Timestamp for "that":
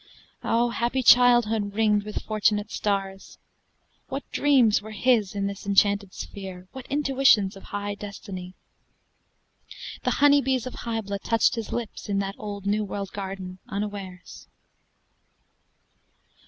12.17-12.33